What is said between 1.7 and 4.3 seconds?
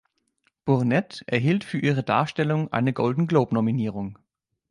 ihre Darstellung eine Golden-Globe-Nominierung.